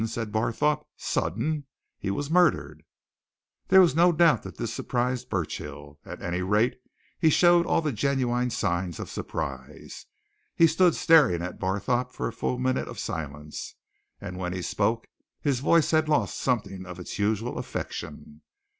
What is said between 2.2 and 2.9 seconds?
murdered!"